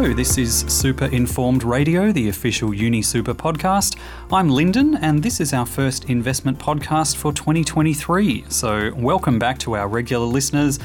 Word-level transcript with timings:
Hello, 0.00 0.14
this 0.14 0.38
is 0.38 0.60
Super 0.68 1.06
Informed 1.06 1.64
Radio, 1.64 2.12
the 2.12 2.28
official 2.28 2.70
UniSuper 2.70 3.34
podcast. 3.34 3.98
I'm 4.32 4.48
Lyndon, 4.48 4.94
and 4.94 5.20
this 5.20 5.40
is 5.40 5.52
our 5.52 5.66
first 5.66 6.08
investment 6.08 6.56
podcast 6.56 7.16
for 7.16 7.32
2023. 7.32 8.44
So, 8.48 8.94
welcome 8.94 9.40
back 9.40 9.58
to 9.58 9.74
our 9.74 9.88
regular 9.88 10.24
listeners. 10.24 10.78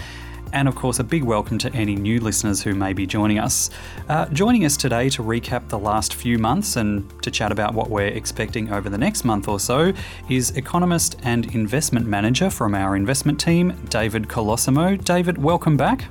And 0.51 0.67
of 0.67 0.73
course, 0.73 0.97
a 0.97 1.03
big 1.03 1.23
welcome 1.23 1.59
to 1.59 1.71
any 1.75 1.95
new 1.95 2.21
listeners 2.21 2.63
who 2.63 2.73
may 2.73 2.91
be 2.91 3.05
joining 3.05 3.37
us. 3.37 3.69
Uh, 4.09 4.25
joining 4.29 4.65
us 4.65 4.75
today 4.75 5.09
to 5.09 5.21
recap 5.21 5.69
the 5.69 5.77
last 5.77 6.15
few 6.15 6.39
months 6.39 6.75
and 6.75 7.07
to 7.21 7.29
chat 7.29 7.51
about 7.51 7.75
what 7.75 7.91
we're 7.91 8.07
expecting 8.07 8.73
over 8.73 8.89
the 8.89 8.97
next 8.97 9.25
month 9.25 9.47
or 9.47 9.59
so 9.59 9.93
is 10.27 10.57
economist 10.57 11.19
and 11.21 11.53
investment 11.53 12.07
manager 12.07 12.49
from 12.49 12.73
our 12.73 12.95
investment 12.95 13.39
team, 13.39 13.79
David 13.89 14.27
Colosimo. 14.27 14.97
David, 15.05 15.37
welcome 15.37 15.77
back. 15.77 16.05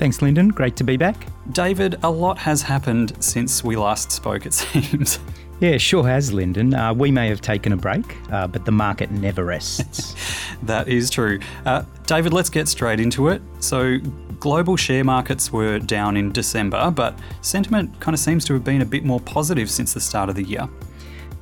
Thanks, 0.00 0.22
Lyndon. 0.22 0.48
Great 0.48 0.76
to 0.76 0.84
be 0.84 0.96
back. 0.96 1.26
David, 1.52 1.98
a 2.02 2.10
lot 2.10 2.38
has 2.38 2.62
happened 2.62 3.12
since 3.22 3.62
we 3.62 3.76
last 3.76 4.10
spoke, 4.10 4.46
it 4.46 4.54
seems. 4.54 5.18
Yeah, 5.60 5.76
sure 5.76 6.08
has, 6.08 6.32
Lyndon. 6.32 6.72
Uh, 6.72 6.94
we 6.94 7.10
may 7.10 7.28
have 7.28 7.42
taken 7.42 7.74
a 7.74 7.76
break, 7.76 8.16
uh, 8.32 8.46
but 8.46 8.64
the 8.64 8.72
market 8.72 9.10
never 9.10 9.44
rests. 9.44 10.16
that 10.62 10.88
is 10.88 11.10
true. 11.10 11.38
Uh, 11.66 11.82
David, 12.06 12.32
let's 12.32 12.48
get 12.48 12.66
straight 12.66 12.98
into 12.98 13.28
it. 13.28 13.42
So, 13.58 13.98
global 14.38 14.74
share 14.78 15.04
markets 15.04 15.52
were 15.52 15.78
down 15.78 16.16
in 16.16 16.32
December, 16.32 16.90
but 16.90 17.18
sentiment 17.42 18.00
kind 18.00 18.14
of 18.14 18.20
seems 18.20 18.46
to 18.46 18.54
have 18.54 18.64
been 18.64 18.80
a 18.80 18.86
bit 18.86 19.04
more 19.04 19.20
positive 19.20 19.68
since 19.68 19.92
the 19.92 20.00
start 20.00 20.30
of 20.30 20.34
the 20.34 20.44
year. 20.44 20.66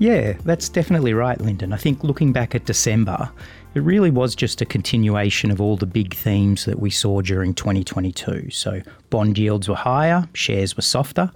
Yeah, 0.00 0.32
that's 0.44 0.68
definitely 0.68 1.14
right, 1.14 1.40
Lyndon. 1.40 1.72
I 1.72 1.76
think 1.76 2.02
looking 2.02 2.32
back 2.32 2.56
at 2.56 2.64
December, 2.64 3.30
it 3.74 3.80
really 3.80 4.10
was 4.10 4.34
just 4.34 4.60
a 4.60 4.66
continuation 4.66 5.50
of 5.50 5.60
all 5.60 5.76
the 5.76 5.86
big 5.86 6.14
themes 6.14 6.64
that 6.64 6.80
we 6.80 6.90
saw 6.90 7.20
during 7.20 7.54
2022. 7.54 8.50
So, 8.50 8.80
bond 9.10 9.36
yields 9.38 9.68
were 9.68 9.74
higher, 9.74 10.28
shares 10.32 10.76
were 10.76 10.82
softer. 10.82 11.30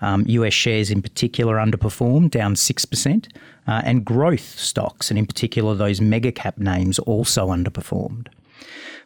Um, 0.00 0.24
US 0.26 0.52
shares 0.52 0.90
in 0.90 1.00
particular 1.00 1.56
underperformed, 1.56 2.30
down 2.30 2.54
6%, 2.54 3.28
uh, 3.66 3.82
and 3.84 4.04
growth 4.04 4.58
stocks, 4.58 5.10
and 5.10 5.18
in 5.18 5.26
particular 5.26 5.74
those 5.74 6.00
mega 6.00 6.32
cap 6.32 6.58
names, 6.58 6.98
also 7.00 7.48
underperformed. 7.48 8.28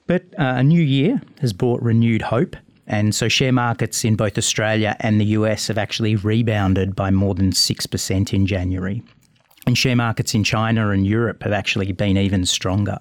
But 0.07 0.23
uh, 0.39 0.55
a 0.57 0.63
new 0.63 0.83
year 0.83 1.21
has 1.41 1.53
brought 1.53 1.83
renewed 1.83 2.23
hope. 2.23 2.57
And 2.87 3.15
so, 3.15 3.29
share 3.29 3.53
markets 3.53 4.05
in 4.05 4.17
both 4.17 4.37
Australia 4.37 4.97
and 4.99 5.21
the 5.21 5.27
US 5.27 5.69
have 5.69 5.79
actually 5.79 6.17
rebounded 6.17 6.97
by 6.97 7.11
more 7.13 7.35
than 7.35 7.53
6% 7.53 8.33
in 8.33 8.47
January. 8.47 9.03
And 9.71 9.79
share 9.79 9.95
markets 9.95 10.35
in 10.35 10.43
China 10.43 10.91
and 10.91 11.07
Europe 11.07 11.45
have 11.45 11.53
actually 11.53 11.93
been 11.93 12.17
even 12.17 12.45
stronger. 12.45 12.99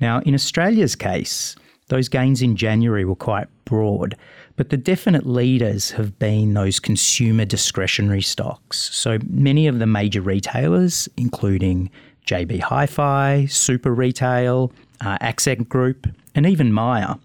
Now, 0.00 0.18
in 0.22 0.34
Australia's 0.34 0.96
case, 0.96 1.54
those 1.90 2.08
gains 2.08 2.42
in 2.42 2.56
January 2.56 3.04
were 3.04 3.14
quite 3.14 3.46
broad, 3.66 4.16
but 4.56 4.70
the 4.70 4.76
definite 4.76 5.26
leaders 5.26 5.92
have 5.92 6.18
been 6.18 6.54
those 6.54 6.80
consumer 6.80 7.44
discretionary 7.44 8.20
stocks. 8.20 8.90
So 8.92 9.20
many 9.30 9.68
of 9.68 9.78
the 9.78 9.86
major 9.86 10.20
retailers, 10.20 11.08
including 11.16 11.88
JB 12.26 12.62
Hi 12.62 12.86
Fi, 12.86 13.46
Super 13.46 13.94
Retail, 13.94 14.72
uh, 15.02 15.18
Accent 15.20 15.68
Group, 15.68 16.08
and 16.34 16.46
even 16.46 16.72
Myer, 16.72 17.16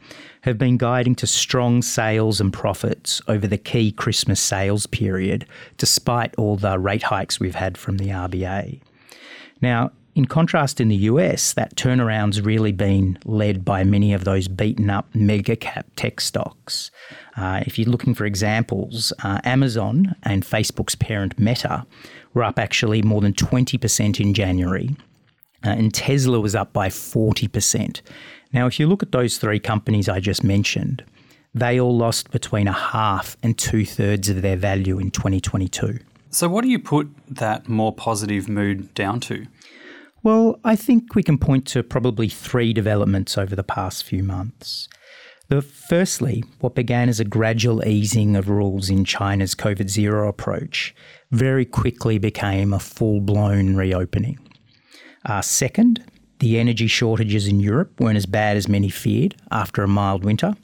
have 0.41 0.57
been 0.57 0.77
guiding 0.77 1.15
to 1.15 1.27
strong 1.27 1.81
sales 1.81 2.39
and 2.39 2.53
profits 2.53 3.21
over 3.27 3.47
the 3.47 3.57
key 3.57 3.91
Christmas 3.91 4.39
sales 4.39 4.85
period, 4.87 5.45
despite 5.77 6.33
all 6.35 6.55
the 6.55 6.79
rate 6.79 7.03
hikes 7.03 7.39
we've 7.39 7.55
had 7.55 7.77
from 7.77 7.97
the 7.97 8.07
RBA. 8.07 8.79
Now, 9.61 9.91
in 10.17 10.25
contrast, 10.25 10.81
in 10.81 10.87
the 10.87 10.95
US, 10.95 11.53
that 11.53 11.75
turnaround's 11.75 12.41
really 12.41 12.71
been 12.71 13.19
led 13.23 13.63
by 13.63 13.83
many 13.83 14.13
of 14.13 14.23
those 14.23 14.47
beaten 14.47 14.89
up 14.89 15.13
mega 15.13 15.55
cap 15.55 15.85
tech 15.95 16.19
stocks. 16.19 16.89
Uh, 17.35 17.61
if 17.67 17.77
you're 17.77 17.89
looking 17.89 18.15
for 18.15 18.25
examples, 18.25 19.13
uh, 19.23 19.39
Amazon 19.43 20.15
and 20.23 20.43
Facebook's 20.43 20.95
parent 20.95 21.37
Meta 21.37 21.85
were 22.33 22.43
up 22.43 22.57
actually 22.57 23.03
more 23.03 23.21
than 23.21 23.33
20% 23.33 24.19
in 24.19 24.33
January, 24.33 24.95
uh, 25.65 25.69
and 25.69 25.93
Tesla 25.93 26.39
was 26.39 26.55
up 26.55 26.73
by 26.73 26.89
40%. 26.89 28.01
Now, 28.53 28.67
if 28.67 28.79
you 28.79 28.87
look 28.87 29.03
at 29.03 29.11
those 29.11 29.37
three 29.37 29.59
companies 29.59 30.07
I 30.07 30.19
just 30.19 30.43
mentioned, 30.43 31.03
they 31.53 31.79
all 31.79 31.95
lost 31.95 32.31
between 32.31 32.67
a 32.67 32.73
half 32.73 33.35
and 33.41 33.57
two 33.57 33.85
thirds 33.85 34.29
of 34.29 34.41
their 34.41 34.55
value 34.55 34.99
in 34.99 35.11
2022. 35.11 35.99
So, 36.29 36.47
what 36.47 36.63
do 36.63 36.69
you 36.69 36.79
put 36.79 37.09
that 37.29 37.67
more 37.67 37.93
positive 37.93 38.47
mood 38.47 38.93
down 38.93 39.19
to? 39.21 39.45
Well, 40.23 40.59
I 40.63 40.75
think 40.75 41.15
we 41.15 41.23
can 41.23 41.37
point 41.37 41.65
to 41.67 41.83
probably 41.83 42.27
three 42.27 42.73
developments 42.73 43.37
over 43.37 43.55
the 43.55 43.63
past 43.63 44.03
few 44.03 44.23
months. 44.23 44.87
The 45.49 45.61
firstly, 45.61 46.43
what 46.59 46.75
began 46.75 47.07
as 47.07 47.21
a 47.21 47.25
gradual 47.25 47.85
easing 47.87 48.35
of 48.35 48.49
rules 48.49 48.89
in 48.89 49.05
China's 49.05 49.55
COVID 49.55 49.89
zero 49.89 50.27
approach 50.27 50.93
very 51.31 51.63
quickly 51.63 52.17
became 52.17 52.73
a 52.73 52.79
full 52.79 53.21
blown 53.21 53.75
reopening. 53.75 54.39
Uh, 55.27 55.41
second, 55.41 56.03
the 56.39 56.57
energy 56.57 56.87
shortages 56.87 57.47
in 57.47 57.59
Europe 57.59 57.99
weren't 57.99 58.17
as 58.17 58.25
bad 58.25 58.57
as 58.57 58.67
many 58.67 58.89
feared 58.89 59.35
after 59.51 59.83
a 59.83 59.87
mild 59.87 60.23
winter. 60.23 60.55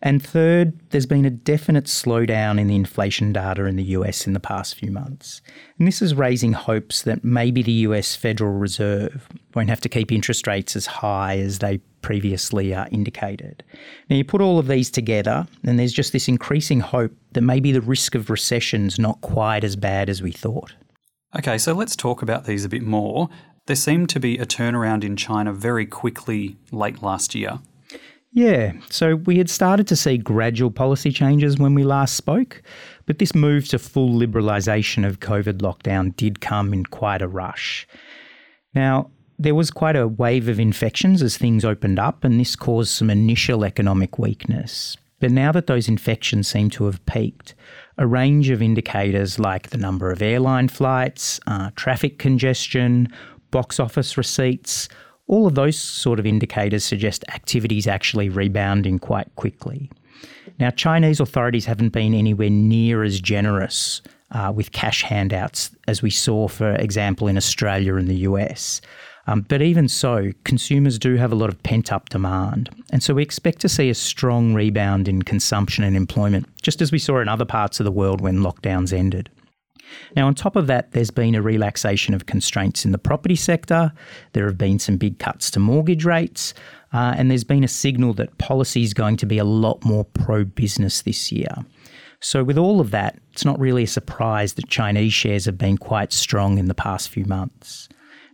And 0.00 0.22
third, 0.22 0.78
there's 0.90 1.06
been 1.06 1.24
a 1.24 1.30
definite 1.30 1.86
slowdown 1.86 2.60
in 2.60 2.68
the 2.68 2.76
inflation 2.76 3.32
data 3.32 3.64
in 3.64 3.74
the 3.74 3.82
US 3.84 4.28
in 4.28 4.32
the 4.32 4.40
past 4.40 4.76
few 4.76 4.92
months. 4.92 5.42
And 5.78 5.88
this 5.88 6.00
is 6.00 6.14
raising 6.14 6.52
hopes 6.52 7.02
that 7.02 7.24
maybe 7.24 7.62
the 7.62 7.72
US 7.72 8.14
Federal 8.14 8.52
Reserve 8.52 9.28
won't 9.54 9.68
have 9.68 9.80
to 9.80 9.88
keep 9.88 10.12
interest 10.12 10.46
rates 10.46 10.76
as 10.76 10.86
high 10.86 11.38
as 11.38 11.58
they 11.58 11.78
previously 12.00 12.72
uh, 12.72 12.86
indicated. 12.92 13.64
Now, 14.08 14.16
you 14.16 14.24
put 14.24 14.40
all 14.40 14.60
of 14.60 14.68
these 14.68 14.88
together, 14.88 15.48
and 15.64 15.80
there's 15.80 15.92
just 15.92 16.12
this 16.12 16.28
increasing 16.28 16.78
hope 16.78 17.12
that 17.32 17.40
maybe 17.40 17.72
the 17.72 17.80
risk 17.80 18.14
of 18.14 18.30
recession's 18.30 19.00
not 19.00 19.20
quite 19.20 19.64
as 19.64 19.74
bad 19.74 20.08
as 20.08 20.22
we 20.22 20.30
thought. 20.30 20.74
Okay, 21.36 21.58
so 21.58 21.72
let's 21.74 21.96
talk 21.96 22.22
about 22.22 22.44
these 22.44 22.64
a 22.64 22.68
bit 22.68 22.82
more. 22.82 23.28
There 23.68 23.76
seemed 23.76 24.08
to 24.08 24.18
be 24.18 24.38
a 24.38 24.46
turnaround 24.46 25.04
in 25.04 25.14
China 25.14 25.52
very 25.52 25.84
quickly 25.84 26.56
late 26.72 27.02
last 27.02 27.34
year. 27.34 27.58
Yeah, 28.32 28.72
so 28.88 29.16
we 29.16 29.36
had 29.36 29.50
started 29.50 29.86
to 29.88 29.96
see 29.96 30.16
gradual 30.16 30.70
policy 30.70 31.10
changes 31.10 31.58
when 31.58 31.74
we 31.74 31.84
last 31.84 32.16
spoke, 32.16 32.62
but 33.04 33.18
this 33.18 33.34
move 33.34 33.68
to 33.68 33.78
full 33.78 34.08
liberalisation 34.08 35.06
of 35.06 35.20
COVID 35.20 35.58
lockdown 35.58 36.16
did 36.16 36.40
come 36.40 36.72
in 36.72 36.86
quite 36.86 37.20
a 37.20 37.28
rush. 37.28 37.86
Now, 38.74 39.10
there 39.38 39.54
was 39.54 39.70
quite 39.70 39.96
a 39.96 40.08
wave 40.08 40.48
of 40.48 40.58
infections 40.58 41.22
as 41.22 41.36
things 41.36 41.62
opened 41.62 41.98
up, 41.98 42.24
and 42.24 42.40
this 42.40 42.56
caused 42.56 42.92
some 42.92 43.10
initial 43.10 43.66
economic 43.66 44.18
weakness. 44.18 44.96
But 45.20 45.30
now 45.30 45.52
that 45.52 45.66
those 45.66 45.88
infections 45.88 46.48
seem 46.48 46.70
to 46.70 46.84
have 46.86 47.04
peaked, 47.04 47.54
a 47.98 48.06
range 48.06 48.48
of 48.48 48.62
indicators 48.62 49.38
like 49.38 49.70
the 49.70 49.78
number 49.78 50.10
of 50.10 50.22
airline 50.22 50.68
flights, 50.68 51.38
uh, 51.46 51.70
traffic 51.74 52.18
congestion, 52.18 53.12
box 53.50 53.80
office 53.80 54.16
receipts, 54.16 54.88
all 55.26 55.46
of 55.46 55.54
those 55.54 55.78
sort 55.78 56.18
of 56.18 56.26
indicators 56.26 56.84
suggest 56.84 57.24
activity 57.28 57.78
is 57.78 57.86
actually 57.86 58.28
rebounding 58.28 58.98
quite 58.98 59.34
quickly. 59.36 59.90
Now, 60.58 60.70
Chinese 60.70 61.20
authorities 61.20 61.66
haven't 61.66 61.90
been 61.90 62.14
anywhere 62.14 62.50
near 62.50 63.04
as 63.04 63.20
generous 63.20 64.02
uh, 64.32 64.52
with 64.54 64.72
cash 64.72 65.02
handouts 65.02 65.70
as 65.86 66.02
we 66.02 66.10
saw, 66.10 66.48
for 66.48 66.74
example, 66.74 67.28
in 67.28 67.36
Australia 67.36 67.94
and 67.96 68.08
the 68.08 68.16
US. 68.16 68.80
Um, 69.26 69.42
but 69.42 69.60
even 69.60 69.88
so, 69.88 70.32
consumers 70.44 70.98
do 70.98 71.16
have 71.16 71.32
a 71.32 71.34
lot 71.34 71.50
of 71.50 71.62
pent 71.62 71.92
up 71.92 72.08
demand. 72.08 72.70
And 72.90 73.02
so 73.02 73.12
we 73.12 73.22
expect 73.22 73.60
to 73.60 73.68
see 73.68 73.90
a 73.90 73.94
strong 73.94 74.54
rebound 74.54 75.06
in 75.06 75.20
consumption 75.22 75.84
and 75.84 75.94
employment, 75.94 76.48
just 76.62 76.80
as 76.80 76.90
we 76.90 76.98
saw 76.98 77.20
in 77.20 77.28
other 77.28 77.44
parts 77.44 77.78
of 77.78 77.84
the 77.84 77.92
world 77.92 78.22
when 78.22 78.38
lockdowns 78.38 78.92
ended. 78.92 79.28
Now, 80.16 80.26
on 80.26 80.34
top 80.34 80.56
of 80.56 80.66
that, 80.66 80.92
there's 80.92 81.10
been 81.10 81.34
a 81.34 81.42
relaxation 81.42 82.14
of 82.14 82.26
constraints 82.26 82.84
in 82.84 82.92
the 82.92 82.98
property 82.98 83.36
sector. 83.36 83.92
There 84.32 84.46
have 84.46 84.58
been 84.58 84.78
some 84.78 84.96
big 84.96 85.18
cuts 85.18 85.50
to 85.52 85.60
mortgage 85.60 86.04
rates. 86.04 86.54
Uh, 86.92 87.14
and 87.16 87.30
there's 87.30 87.44
been 87.44 87.64
a 87.64 87.68
signal 87.68 88.14
that 88.14 88.38
policy 88.38 88.82
is 88.82 88.94
going 88.94 89.16
to 89.18 89.26
be 89.26 89.38
a 89.38 89.44
lot 89.44 89.84
more 89.84 90.04
pro 90.04 90.44
business 90.44 91.02
this 91.02 91.30
year. 91.30 91.54
So, 92.20 92.42
with 92.42 92.58
all 92.58 92.80
of 92.80 92.90
that, 92.90 93.18
it's 93.32 93.44
not 93.44 93.60
really 93.60 93.84
a 93.84 93.88
surprise 93.88 94.54
that 94.54 94.68
Chinese 94.68 95.12
shares 95.12 95.44
have 95.44 95.58
been 95.58 95.78
quite 95.78 96.12
strong 96.12 96.58
in 96.58 96.66
the 96.66 96.74
past 96.74 97.10
few 97.10 97.24
months. 97.26 97.88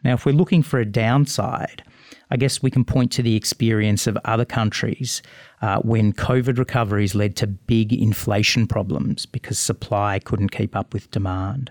Now, 0.05 0.14
if 0.14 0.25
we're 0.25 0.32
looking 0.32 0.62
for 0.62 0.79
a 0.79 0.87
downside, 0.87 1.82
I 2.31 2.37
guess 2.37 2.62
we 2.62 2.71
can 2.71 2.85
point 2.85 3.12
to 3.12 3.23
the 3.23 3.37
experience 3.37 4.06
of 4.06 4.19
other 4.25 4.44
countries 4.44 5.23
uh, 5.62 5.79
when 5.81 6.12
COVID 6.12 6.59
recoveries 6.59 7.15
led 7.15 7.37
to 7.37 7.47
big 7.47 7.93
inflation 7.93 8.67
problems 8.67 9.26
because 9.26 9.59
supply 9.59 10.19
couldn't 10.19 10.50
keep 10.50 10.75
up 10.75 10.93
with 10.93 11.11
demand. 11.11 11.71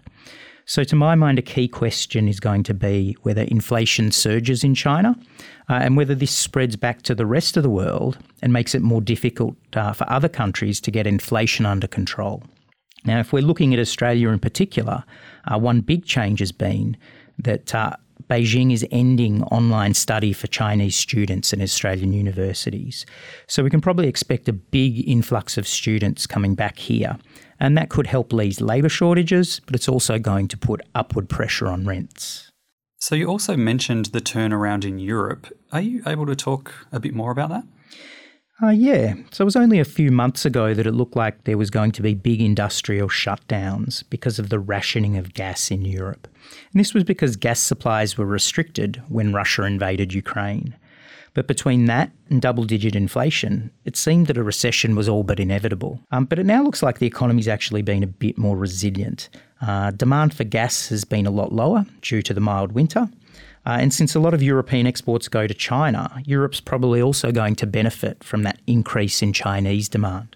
So, 0.65 0.85
to 0.85 0.95
my 0.95 1.15
mind, 1.15 1.39
a 1.39 1.41
key 1.41 1.67
question 1.67 2.29
is 2.29 2.39
going 2.39 2.63
to 2.63 2.73
be 2.73 3.17
whether 3.23 3.41
inflation 3.41 4.11
surges 4.11 4.63
in 4.63 4.75
China 4.75 5.17
uh, 5.69 5.73
and 5.73 5.97
whether 5.97 6.15
this 6.15 6.31
spreads 6.31 6.77
back 6.77 7.01
to 7.01 7.15
the 7.15 7.25
rest 7.25 7.57
of 7.57 7.63
the 7.63 7.69
world 7.69 8.17
and 8.41 8.53
makes 8.53 8.73
it 8.73 8.81
more 8.81 9.01
difficult 9.01 9.57
uh, 9.73 9.91
for 9.91 10.09
other 10.09 10.29
countries 10.29 10.79
to 10.81 10.91
get 10.91 11.05
inflation 11.05 11.65
under 11.65 11.87
control. 11.87 12.43
Now, 13.05 13.19
if 13.19 13.33
we're 13.33 13.43
looking 13.43 13.73
at 13.73 13.79
Australia 13.79 14.29
in 14.29 14.39
particular, 14.39 15.03
uh, 15.51 15.59
one 15.59 15.81
big 15.81 16.05
change 16.05 16.39
has 16.39 16.53
been 16.53 16.95
that 17.39 17.75
uh, 17.75 17.97
Beijing 18.29 18.71
is 18.71 18.85
ending 18.91 19.43
online 19.45 19.93
study 19.93 20.33
for 20.33 20.47
Chinese 20.47 20.95
students 20.95 21.53
in 21.53 21.61
Australian 21.61 22.13
universities. 22.13 23.05
So 23.47 23.63
we 23.63 23.69
can 23.69 23.81
probably 23.81 24.07
expect 24.07 24.47
a 24.47 24.53
big 24.53 25.07
influx 25.07 25.57
of 25.57 25.67
students 25.67 26.25
coming 26.25 26.55
back 26.55 26.79
here. 26.79 27.17
And 27.59 27.77
that 27.77 27.89
could 27.89 28.07
help 28.07 28.33
ease 28.33 28.61
labour 28.61 28.89
shortages, 28.89 29.61
but 29.65 29.75
it's 29.75 29.87
also 29.87 30.19
going 30.19 30.47
to 30.49 30.57
put 30.57 30.81
upward 30.95 31.29
pressure 31.29 31.67
on 31.67 31.85
rents. 31.85 32.49
So, 32.97 33.15
you 33.15 33.27
also 33.27 33.57
mentioned 33.57 34.07
the 34.07 34.21
turnaround 34.21 34.85
in 34.85 34.97
Europe. 34.97 35.47
Are 35.73 35.81
you 35.81 36.03
able 36.07 36.25
to 36.25 36.37
talk 36.37 36.73
a 36.91 37.01
bit 37.01 37.13
more 37.13 37.31
about 37.31 37.49
that? 37.49 37.65
Uh, 38.61 38.69
yeah, 38.69 39.15
so 39.31 39.43
it 39.43 39.45
was 39.45 39.55
only 39.55 39.79
a 39.79 39.85
few 39.85 40.11
months 40.11 40.45
ago 40.45 40.73
that 40.73 40.85
it 40.85 40.91
looked 40.91 41.15
like 41.15 41.43
there 41.43 41.57
was 41.57 41.71
going 41.71 41.91
to 41.91 42.03
be 42.03 42.13
big 42.13 42.39
industrial 42.39 43.09
shutdowns 43.09 44.03
because 44.09 44.37
of 44.37 44.49
the 44.49 44.59
rationing 44.59 45.17
of 45.17 45.33
gas 45.33 45.71
in 45.71 45.83
Europe. 45.83 46.27
And 46.71 46.79
this 46.79 46.93
was 46.93 47.03
because 47.03 47.35
gas 47.35 47.59
supplies 47.59 48.17
were 48.17 48.27
restricted 48.27 49.01
when 49.07 49.33
Russia 49.33 49.63
invaded 49.63 50.13
Ukraine. 50.13 50.75
But 51.33 51.47
between 51.47 51.85
that 51.85 52.11
and 52.29 52.41
double 52.41 52.63
digit 52.63 52.95
inflation, 52.95 53.71
it 53.85 53.97
seemed 53.97 54.27
that 54.27 54.37
a 54.37 54.43
recession 54.43 54.95
was 54.95 55.09
all 55.09 55.23
but 55.23 55.39
inevitable. 55.39 55.99
Um, 56.11 56.25
but 56.25 56.37
it 56.37 56.45
now 56.45 56.61
looks 56.61 56.83
like 56.83 56.99
the 56.99 57.07
economy's 57.07 57.47
actually 57.47 57.81
been 57.81 58.03
a 58.03 58.07
bit 58.07 58.37
more 58.37 58.55
resilient. 58.55 59.29
Uh, 59.61 59.89
demand 59.91 60.35
for 60.35 60.43
gas 60.43 60.89
has 60.89 61.05
been 61.05 61.25
a 61.25 61.31
lot 61.31 61.51
lower 61.51 61.85
due 62.01 62.21
to 62.21 62.33
the 62.35 62.39
mild 62.39 62.73
winter. 62.73 63.09
Uh, 63.65 63.77
and 63.79 63.93
since 63.93 64.13
a 64.15 64.19
lot 64.19 64.33
of 64.33 64.43
European 64.43 64.85
exports 64.85 65.27
go 65.27 65.47
to 65.47 65.53
China, 65.53 66.21
Europe's 66.25 66.59
probably 66.59 67.01
also 67.01 67.31
going 67.31 67.55
to 67.55 67.65
benefit 67.65 68.23
from 68.23 68.43
that 68.43 68.59
increase 68.67 69.21
in 69.21 69.33
Chinese 69.33 69.87
demand. 69.87 70.35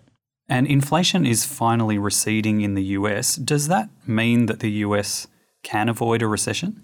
And 0.50 0.66
inflation 0.66 1.26
is 1.26 1.46
finally 1.46 1.98
receding 1.98 2.62
in 2.62 2.74
the 2.74 2.84
US. 2.84 3.36
Does 3.36 3.68
that 3.68 3.90
mean 4.06 4.46
that 4.46 4.60
the 4.62 4.72
US 4.86 5.28
can 5.64 5.90
avoid 5.90 6.22
a 6.22 6.28
recession? 6.28 6.84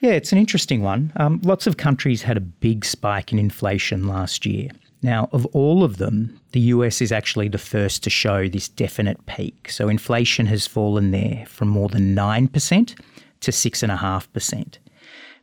Yeah, 0.00 0.12
it's 0.12 0.32
an 0.32 0.38
interesting 0.38 0.82
one. 0.82 1.12
Um, 1.16 1.40
lots 1.44 1.66
of 1.66 1.76
countries 1.76 2.22
had 2.22 2.36
a 2.36 2.40
big 2.40 2.84
spike 2.84 3.32
in 3.32 3.38
inflation 3.38 4.06
last 4.06 4.44
year. 4.44 4.70
Now, 5.02 5.28
of 5.32 5.46
all 5.46 5.84
of 5.84 5.98
them, 5.98 6.40
the 6.52 6.60
US 6.60 7.00
is 7.00 7.12
actually 7.12 7.48
the 7.48 7.58
first 7.58 8.02
to 8.02 8.10
show 8.10 8.48
this 8.48 8.68
definite 8.68 9.24
peak. 9.26 9.70
So 9.70 9.88
inflation 9.88 10.46
has 10.46 10.66
fallen 10.66 11.10
there 11.10 11.44
from 11.46 11.68
more 11.68 11.88
than 11.88 12.16
9% 12.16 12.98
to 13.44 13.50
6.5%. 13.50 14.78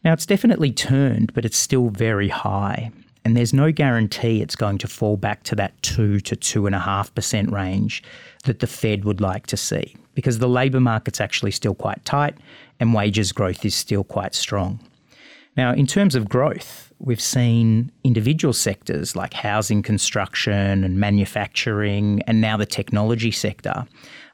Now, 0.04 0.14
it's 0.14 0.26
definitely 0.26 0.72
turned, 0.72 1.34
but 1.34 1.46
it's 1.46 1.58
still 1.58 1.90
very 1.90 2.28
high. 2.28 2.92
And 3.24 3.38
there's 3.38 3.54
no 3.54 3.72
guarantee 3.72 4.42
it's 4.42 4.56
going 4.56 4.80
to 4.80 4.88
fall 4.88 5.16
back 5.16 5.44
to 5.44 5.56
that 5.56 5.80
2 5.84 6.22
to 6.22 6.36
2.5% 6.36 7.52
range 7.52 8.04
that 8.46 8.60
the 8.60 8.68
Fed 8.68 9.06
would 9.06 9.22
like 9.22 9.46
to 9.48 9.58
see, 9.58 9.96
because 10.16 10.40
the 10.40 10.50
labour 10.50 10.80
market's 10.80 11.22
actually 11.22 11.52
still 11.52 11.76
quite 11.76 12.04
tight 12.04 12.36
and 12.80 12.96
wages 12.96 13.32
growth 13.32 13.64
is 13.64 13.76
still 13.76 14.04
quite 14.04 14.34
strong. 14.34 14.80
Now, 15.56 15.72
in 15.74 15.86
terms 15.86 16.16
of 16.16 16.30
growth, 16.30 16.92
we've 16.98 17.22
seen 17.22 17.92
individual 18.04 18.54
sectors 18.54 19.16
like 19.16 19.34
housing 19.34 19.84
construction 19.84 20.84
and 20.84 21.00
manufacturing, 21.00 22.24
and 22.26 22.42
now 22.42 22.58
the 22.58 22.66
technology 22.66 23.32
sector 23.32 23.86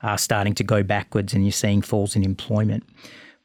are 0.01 0.17
starting 0.17 0.53
to 0.55 0.63
go 0.63 0.81
backwards, 0.81 1.33
and 1.33 1.43
you're 1.43 1.51
seeing 1.51 1.81
falls 1.81 2.15
in 2.15 2.23
employment. 2.23 2.85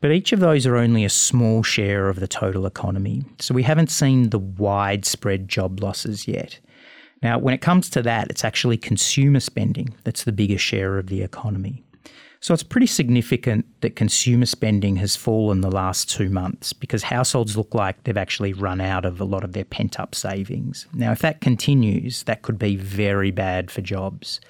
But 0.03 0.11
each 0.11 0.33
of 0.33 0.41
those 0.41 0.67
are 0.67 0.77
only 0.77 1.05
a 1.05 1.09
small 1.09 1.63
share 1.63 2.09
of 2.09 2.19
the 2.19 2.27
total 2.27 2.67
economy. 2.67 3.25
So 3.39 3.55
we 3.55 3.63
haven't 3.63 3.91
seen 3.91 4.31
the 4.31 4.39
widespread 4.39 5.49
job 5.49 5.81
losses 5.81 6.27
yet. 6.27 6.59
Now, 7.23 7.39
when 7.39 7.55
it 7.55 7.61
comes 7.61 7.89
to 7.91 8.03
that, 8.03 8.29
it's 8.29 8.45
actually 8.45 8.79
consumer 8.79 9.39
spending 9.39 9.95
that's 10.03 10.25
the 10.25 10.33
biggest 10.33 10.65
share 10.65 10.99
of 10.99 11.07
the 11.07 11.23
economy. 11.23 11.85
So 12.41 12.53
it's 12.53 12.65
pretty 12.65 12.89
significant 12.89 13.65
that 13.83 13.95
consumer 13.95 14.47
spending 14.47 14.97
has 14.97 15.15
fallen 15.15 15.61
the 15.61 15.71
last 15.71 16.11
two 16.11 16.29
months 16.29 16.73
because 16.73 17.05
households 17.05 17.57
look 17.57 17.73
like 17.73 18.03
they've 18.03 18.17
actually 18.17 18.53
run 18.53 18.81
out 18.81 19.05
of 19.05 19.21
a 19.21 19.25
lot 19.25 19.45
of 19.45 19.53
their 19.53 19.65
pent 19.65 20.01
up 20.01 20.17
savings. 20.17 20.89
Now, 20.93 21.13
if 21.13 21.21
that 21.21 21.41
continues, 21.41 22.25
that 22.25 22.43
could 22.43 22.59
be 22.59 22.75
very 22.75 23.31
bad 23.31 23.71
for 23.71 23.81
jobs. 23.83 24.41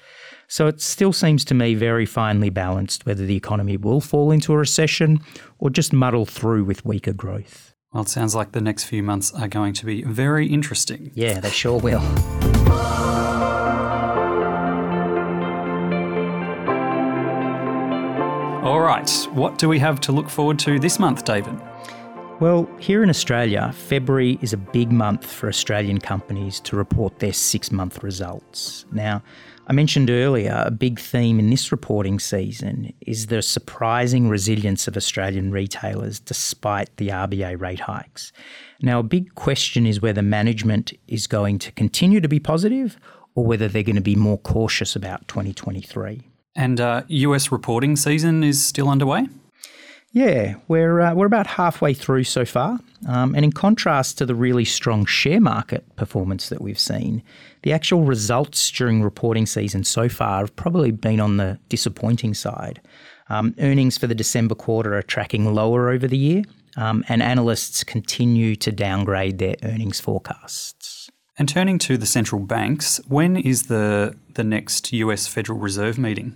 So 0.53 0.67
it 0.67 0.81
still 0.81 1.13
seems 1.13 1.43
to 1.45 1.55
me 1.55 1.73
very 1.73 2.05
finely 2.05 2.51
balanced 2.51 3.07
whether 3.07 3.25
the 3.25 3.35
economy 3.35 3.75
will 3.75 3.99
fall 3.99 4.29
into 4.29 4.53
a 4.53 4.57
recession 4.57 5.19
or 5.57 5.71
just 5.71 5.91
muddle 5.91 6.27
through 6.27 6.63
with 6.63 6.85
weaker 6.85 7.11
growth. 7.11 7.73
Well, 7.91 8.03
it 8.03 8.09
sounds 8.09 8.35
like 8.35 8.51
the 8.51 8.61
next 8.61 8.83
few 8.83 9.01
months 9.01 9.33
are 9.33 9.47
going 9.47 9.73
to 9.73 9.83
be 9.87 10.03
very 10.03 10.45
interesting. 10.45 11.09
Yeah, 11.15 11.39
they 11.39 11.49
sure 11.49 11.79
will. 11.79 12.03
All 18.63 18.81
right, 18.81 19.09
what 19.31 19.57
do 19.57 19.67
we 19.67 19.79
have 19.79 19.99
to 20.01 20.11
look 20.11 20.29
forward 20.29 20.59
to 20.59 20.77
this 20.77 20.99
month, 20.99 21.25
David? 21.25 21.59
Well, 22.43 22.69
here 22.77 23.03
in 23.03 23.09
Australia, 23.09 23.71
February 23.73 24.37
is 24.41 24.51
a 24.51 24.57
big 24.57 24.91
month 24.91 25.25
for 25.25 25.47
Australian 25.47 25.99
companies 25.99 26.59
to 26.65 26.75
report 26.75 27.19
their 27.19 27.31
six 27.31 27.71
month 27.71 28.03
results. 28.03 28.83
Now, 28.91 29.23
I 29.67 29.71
mentioned 29.71 30.09
earlier 30.09 30.61
a 30.65 30.69
big 30.69 30.99
theme 30.99 31.39
in 31.39 31.49
this 31.49 31.71
reporting 31.71 32.19
season 32.19 32.91
is 32.99 33.27
the 33.27 33.41
surprising 33.41 34.27
resilience 34.27 34.89
of 34.89 34.97
Australian 34.97 35.51
retailers 35.51 36.19
despite 36.19 36.89
the 36.97 37.07
RBA 37.07 37.61
rate 37.61 37.79
hikes. 37.79 38.33
Now, 38.81 38.99
a 38.99 39.03
big 39.03 39.35
question 39.35 39.85
is 39.85 40.01
whether 40.01 40.21
management 40.21 40.91
is 41.07 41.27
going 41.27 41.59
to 41.59 41.71
continue 41.71 42.19
to 42.19 42.27
be 42.27 42.41
positive 42.41 42.97
or 43.35 43.45
whether 43.45 43.69
they're 43.69 43.83
going 43.83 43.95
to 43.95 44.01
be 44.01 44.17
more 44.17 44.39
cautious 44.39 44.97
about 44.97 45.29
2023. 45.29 46.27
And 46.57 46.81
uh, 46.81 47.03
US 47.07 47.53
reporting 47.53 47.95
season 47.95 48.43
is 48.43 48.61
still 48.61 48.89
underway? 48.89 49.29
Yeah, 50.13 50.57
we're, 50.67 51.01
uh, 51.01 51.15
we're 51.15 51.25
about 51.25 51.47
halfway 51.47 51.95
through 51.95 52.25
so 52.25 52.45
far. 52.45 52.79
Um, 53.07 53.33
and 53.33 53.43
in 53.43 53.51
contrast 53.51 54.19
to 54.19 54.27
the 54.27 54.35
really 54.35 54.63
strong 54.63 55.05
share 55.05 55.41
market 55.41 55.95
performance 55.95 56.49
that 56.49 56.61
we've 56.61 56.79
seen, 56.79 57.23
the 57.63 57.73
actual 57.73 58.03
results 58.03 58.69
during 58.69 59.01
reporting 59.01 59.47
season 59.47 59.83
so 59.83 60.07
far 60.07 60.41
have 60.41 60.55
probably 60.55 60.91
been 60.91 61.19
on 61.19 61.37
the 61.37 61.59
disappointing 61.67 62.35
side. 62.35 62.79
Um, 63.29 63.55
earnings 63.59 63.97
for 63.97 64.05
the 64.05 64.13
December 64.13 64.53
quarter 64.53 64.95
are 64.95 65.01
tracking 65.01 65.51
lower 65.51 65.89
over 65.89 66.07
the 66.07 66.17
year, 66.17 66.43
um, 66.77 67.03
and 67.09 67.23
analysts 67.23 67.83
continue 67.83 68.55
to 68.57 68.71
downgrade 68.71 69.39
their 69.39 69.55
earnings 69.63 69.99
forecasts. 69.99 71.09
And 71.39 71.49
turning 71.49 71.79
to 71.79 71.97
the 71.97 72.05
central 72.05 72.41
banks, 72.41 73.01
when 73.07 73.35
is 73.35 73.63
the, 73.63 74.15
the 74.35 74.43
next 74.43 74.93
US 74.93 75.25
Federal 75.25 75.57
Reserve 75.57 75.97
meeting? 75.97 76.35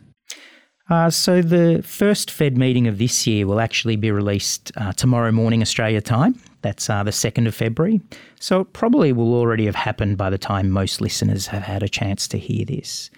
Uh, 0.90 1.10
so 1.10 1.42
the 1.42 1.82
first 1.84 2.32
Fed 2.32 2.58
meeting 2.58 2.88
of 2.88 2.98
this 2.98 3.28
year 3.28 3.46
will 3.46 3.60
actually 3.60 3.98
be 3.98 4.10
released 4.10 4.72
uh, 4.78 4.94
tomorrow 4.94 5.32
morning 5.32 5.62
Australia 5.62 6.00
time. 6.02 6.40
That's 6.62 6.90
uh, 6.90 7.04
the 7.04 7.12
2nd 7.12 7.48
of 7.48 7.56
February. 7.56 8.02
So 8.40 8.62
it 8.62 8.74
probably 8.74 9.12
will 9.12 9.34
already 9.34 9.66
have 9.66 9.76
happened 9.76 10.18
by 10.18 10.30
the 10.30 10.38
time 10.38 10.70
most 10.70 11.02
listeners 11.02 11.48
have 11.48 11.64
had 11.64 11.84
a 11.84 11.90
chance 11.90 12.28
to 12.30 12.38
hear 12.38 12.66
this. 12.66 13.10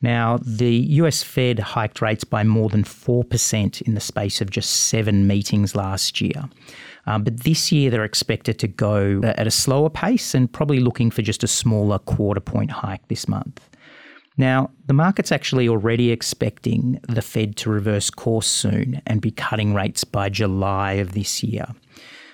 Now, 0.00 0.38
the 0.42 0.74
US 1.02 1.22
Fed 1.22 1.58
hiked 1.58 2.00
rates 2.00 2.24
by 2.24 2.44
more 2.44 2.68
than 2.68 2.84
4% 2.84 3.82
in 3.82 3.94
the 3.94 4.00
space 4.00 4.40
of 4.40 4.50
just 4.50 4.70
seven 4.70 5.26
meetings 5.26 5.74
last 5.74 6.20
year. 6.20 6.48
Um, 7.06 7.24
but 7.24 7.44
this 7.44 7.72
year 7.72 7.90
they're 7.90 8.04
expected 8.04 8.58
to 8.58 8.68
go 8.68 9.20
at 9.24 9.46
a 9.46 9.50
slower 9.50 9.90
pace 9.90 10.34
and 10.34 10.52
probably 10.52 10.80
looking 10.80 11.10
for 11.10 11.22
just 11.22 11.42
a 11.42 11.48
smaller 11.48 11.98
quarter 11.98 12.40
point 12.40 12.70
hike 12.70 13.06
this 13.08 13.26
month. 13.26 13.68
Now, 14.38 14.70
the 14.86 14.94
market's 14.94 15.32
actually 15.32 15.68
already 15.68 16.12
expecting 16.12 17.00
the 17.08 17.22
Fed 17.22 17.56
to 17.56 17.70
reverse 17.70 18.08
course 18.08 18.46
soon 18.46 19.02
and 19.04 19.20
be 19.20 19.32
cutting 19.32 19.74
rates 19.74 20.04
by 20.04 20.28
July 20.28 20.92
of 20.92 21.12
this 21.12 21.42
year. 21.42 21.66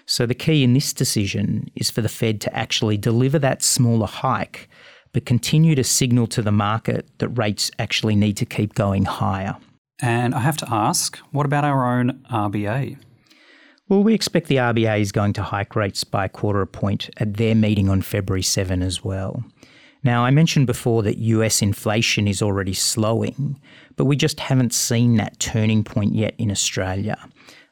So, 0.04 0.26
the 0.26 0.34
key 0.34 0.62
in 0.62 0.74
this 0.74 0.92
decision 0.92 1.70
is 1.74 1.90
for 1.90 2.02
the 2.02 2.10
Fed 2.10 2.42
to 2.42 2.54
actually 2.54 2.98
deliver 2.98 3.38
that 3.38 3.62
smaller 3.62 4.06
hike, 4.06 4.68
but 5.14 5.24
continue 5.24 5.74
to 5.74 5.82
signal 5.82 6.26
to 6.26 6.42
the 6.42 6.52
market 6.52 7.08
that 7.18 7.30
rates 7.30 7.70
actually 7.78 8.14
need 8.14 8.36
to 8.36 8.44
keep 8.44 8.74
going 8.74 9.06
higher. 9.06 9.56
And 10.02 10.34
I 10.34 10.40
have 10.40 10.58
to 10.58 10.66
ask, 10.70 11.16
what 11.30 11.46
about 11.46 11.64
our 11.64 11.98
own 11.98 12.22
RBA? 12.30 12.98
Well, 13.88 14.02
we 14.02 14.12
expect 14.12 14.48
the 14.48 14.56
RBA 14.56 15.00
is 15.00 15.12
going 15.12 15.34
to 15.34 15.42
hike 15.42 15.76
rates 15.76 16.04
by 16.04 16.26
a 16.26 16.28
quarter 16.28 16.60
a 16.60 16.66
point 16.66 17.08
at 17.18 17.34
their 17.34 17.54
meeting 17.54 17.88
on 17.88 18.02
February 18.02 18.42
7 18.42 18.82
as 18.82 19.04
well. 19.04 19.44
Now, 20.04 20.24
I 20.24 20.30
mentioned 20.30 20.66
before 20.66 21.02
that 21.02 21.16
US 21.18 21.62
inflation 21.62 22.28
is 22.28 22.42
already 22.42 22.74
slowing, 22.74 23.58
but 23.96 24.04
we 24.04 24.16
just 24.16 24.38
haven't 24.38 24.74
seen 24.74 25.16
that 25.16 25.40
turning 25.40 25.82
point 25.82 26.14
yet 26.14 26.34
in 26.36 26.50
Australia. 26.50 27.16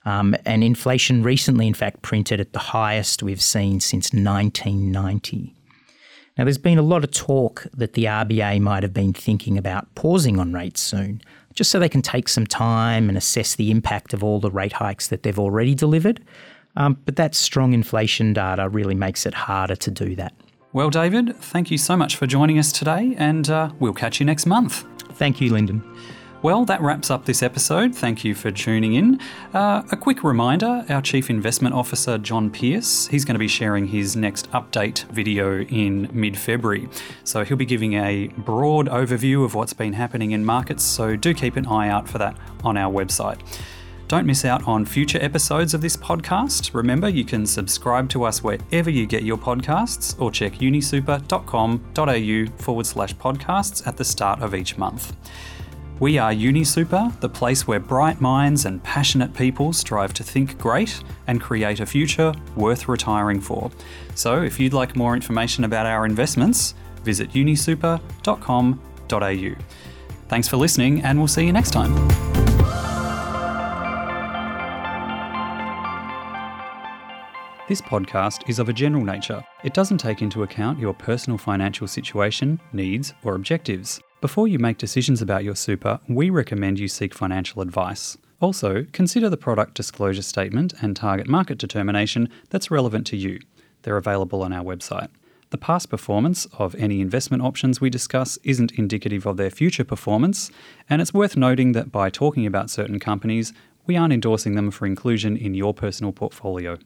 Um, 0.04 0.34
and 0.46 0.64
inflation 0.64 1.22
recently, 1.22 1.66
in 1.66 1.74
fact, 1.74 2.02
printed 2.02 2.40
at 2.40 2.54
the 2.54 2.58
highest 2.58 3.22
we've 3.22 3.42
seen 3.42 3.80
since 3.80 4.12
1990. 4.12 5.54
Now, 6.38 6.44
there's 6.44 6.58
been 6.58 6.78
a 6.78 6.82
lot 6.82 7.04
of 7.04 7.10
talk 7.10 7.66
that 7.74 7.92
the 7.92 8.04
RBA 8.04 8.60
might 8.60 8.82
have 8.82 8.94
been 8.94 9.12
thinking 9.12 9.58
about 9.58 9.94
pausing 9.94 10.38
on 10.38 10.54
rates 10.54 10.80
soon, 10.80 11.20
just 11.52 11.70
so 11.70 11.78
they 11.78 11.88
can 11.90 12.00
take 12.00 12.28
some 12.28 12.46
time 12.46 13.10
and 13.10 13.18
assess 13.18 13.54
the 13.54 13.70
impact 13.70 14.14
of 14.14 14.24
all 14.24 14.40
the 14.40 14.50
rate 14.50 14.72
hikes 14.72 15.08
that 15.08 15.22
they've 15.22 15.38
already 15.38 15.74
delivered. 15.74 16.24
Um, 16.74 16.96
but 17.04 17.16
that 17.16 17.34
strong 17.34 17.74
inflation 17.74 18.32
data 18.32 18.70
really 18.70 18.94
makes 18.94 19.26
it 19.26 19.34
harder 19.34 19.76
to 19.76 19.90
do 19.90 20.16
that. 20.16 20.32
Well, 20.74 20.88
David, 20.88 21.36
thank 21.36 21.70
you 21.70 21.76
so 21.76 21.98
much 21.98 22.16
for 22.16 22.26
joining 22.26 22.58
us 22.58 22.72
today, 22.72 23.14
and 23.18 23.50
uh, 23.50 23.72
we'll 23.78 23.92
catch 23.92 24.20
you 24.20 24.24
next 24.24 24.46
month. 24.46 24.86
Thank 25.16 25.38
you, 25.38 25.52
Lyndon. 25.52 25.82
Well, 26.40 26.64
that 26.64 26.80
wraps 26.80 27.10
up 27.10 27.26
this 27.26 27.42
episode. 27.42 27.94
Thank 27.94 28.24
you 28.24 28.34
for 28.34 28.50
tuning 28.50 28.94
in. 28.94 29.20
Uh, 29.52 29.82
a 29.92 29.98
quick 29.98 30.24
reminder 30.24 30.82
our 30.88 31.02
Chief 31.02 31.28
Investment 31.28 31.74
Officer, 31.74 32.16
John 32.16 32.48
Pearce, 32.48 33.06
he's 33.06 33.26
going 33.26 33.34
to 33.34 33.38
be 33.38 33.48
sharing 33.48 33.86
his 33.86 34.16
next 34.16 34.50
update 34.52 35.04
video 35.10 35.60
in 35.60 36.08
mid 36.10 36.38
February. 36.38 36.88
So 37.22 37.44
he'll 37.44 37.58
be 37.58 37.66
giving 37.66 37.92
a 37.92 38.28
broad 38.38 38.88
overview 38.88 39.44
of 39.44 39.54
what's 39.54 39.74
been 39.74 39.92
happening 39.92 40.30
in 40.30 40.42
markets, 40.42 40.84
so 40.84 41.16
do 41.16 41.34
keep 41.34 41.56
an 41.56 41.66
eye 41.66 41.90
out 41.90 42.08
for 42.08 42.16
that 42.16 42.34
on 42.64 42.78
our 42.78 42.90
website. 42.90 43.40
Don't 44.12 44.26
miss 44.26 44.44
out 44.44 44.68
on 44.68 44.84
future 44.84 45.18
episodes 45.22 45.72
of 45.72 45.80
this 45.80 45.96
podcast. 45.96 46.74
Remember, 46.74 47.08
you 47.08 47.24
can 47.24 47.46
subscribe 47.46 48.10
to 48.10 48.24
us 48.24 48.42
wherever 48.42 48.90
you 48.90 49.06
get 49.06 49.22
your 49.22 49.38
podcasts 49.38 50.20
or 50.20 50.30
check 50.30 50.56
unisuper.com.au 50.56 52.62
forward 52.62 52.84
slash 52.84 53.16
podcasts 53.16 53.86
at 53.86 53.96
the 53.96 54.04
start 54.04 54.42
of 54.42 54.54
each 54.54 54.76
month. 54.76 55.16
We 55.98 56.18
are 56.18 56.30
UniSuper, 56.30 57.18
the 57.20 57.30
place 57.30 57.66
where 57.66 57.80
bright 57.80 58.20
minds 58.20 58.66
and 58.66 58.82
passionate 58.82 59.32
people 59.32 59.72
strive 59.72 60.12
to 60.12 60.22
think 60.22 60.58
great 60.58 61.02
and 61.26 61.40
create 61.40 61.80
a 61.80 61.86
future 61.86 62.34
worth 62.54 62.88
retiring 62.88 63.40
for. 63.40 63.70
So, 64.14 64.42
if 64.42 64.60
you'd 64.60 64.74
like 64.74 64.94
more 64.94 65.14
information 65.14 65.64
about 65.64 65.86
our 65.86 66.04
investments, 66.04 66.74
visit 67.02 67.30
unisuper.com.au. 67.30 69.54
Thanks 70.28 70.48
for 70.48 70.58
listening, 70.58 71.02
and 71.02 71.18
we'll 71.18 71.28
see 71.28 71.46
you 71.46 71.52
next 71.54 71.70
time. 71.70 72.31
This 77.72 77.80
podcast 77.80 78.50
is 78.50 78.58
of 78.58 78.68
a 78.68 78.72
general 78.74 79.02
nature. 79.02 79.42
It 79.64 79.72
doesn't 79.72 79.96
take 79.96 80.20
into 80.20 80.42
account 80.42 80.78
your 80.78 80.92
personal 80.92 81.38
financial 81.38 81.88
situation, 81.88 82.60
needs, 82.74 83.14
or 83.24 83.34
objectives. 83.34 83.98
Before 84.20 84.46
you 84.46 84.58
make 84.58 84.76
decisions 84.76 85.22
about 85.22 85.42
your 85.42 85.56
super, 85.56 85.98
we 86.06 86.28
recommend 86.28 86.78
you 86.78 86.86
seek 86.86 87.14
financial 87.14 87.62
advice. 87.62 88.18
Also, 88.40 88.84
consider 88.92 89.30
the 89.30 89.38
product 89.38 89.72
disclosure 89.72 90.20
statement 90.20 90.74
and 90.82 90.94
target 90.94 91.28
market 91.28 91.56
determination 91.56 92.28
that's 92.50 92.70
relevant 92.70 93.06
to 93.06 93.16
you. 93.16 93.40
They're 93.80 93.96
available 93.96 94.42
on 94.42 94.52
our 94.52 94.62
website. 94.62 95.08
The 95.48 95.56
past 95.56 95.88
performance 95.88 96.46
of 96.58 96.74
any 96.74 97.00
investment 97.00 97.42
options 97.42 97.80
we 97.80 97.88
discuss 97.88 98.38
isn't 98.44 98.72
indicative 98.72 99.24
of 99.24 99.38
their 99.38 99.48
future 99.48 99.84
performance, 99.84 100.50
and 100.90 101.00
it's 101.00 101.14
worth 101.14 101.38
noting 101.38 101.72
that 101.72 101.90
by 101.90 102.10
talking 102.10 102.44
about 102.44 102.68
certain 102.68 103.00
companies, 103.00 103.54
we 103.86 103.96
aren't 103.96 104.12
endorsing 104.12 104.56
them 104.56 104.70
for 104.70 104.84
inclusion 104.84 105.38
in 105.38 105.54
your 105.54 105.72
personal 105.72 106.12
portfolio. 106.12 106.76